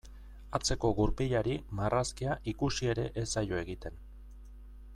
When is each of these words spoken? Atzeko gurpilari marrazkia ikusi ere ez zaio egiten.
Atzeko 0.59 0.89
gurpilari 0.99 1.57
marrazkia 1.81 2.37
ikusi 2.53 2.89
ere 2.95 3.05
ez 3.25 3.27
zaio 3.35 3.61
egiten. 3.65 4.01